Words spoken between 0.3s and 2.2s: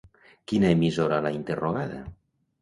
Quina emissora l'ha interrogada?